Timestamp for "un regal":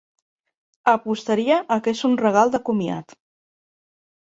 2.11-2.55